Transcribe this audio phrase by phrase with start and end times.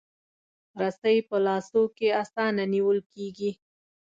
[0.81, 3.51] رسۍ په لاسو کې اسانه نیول کېږي.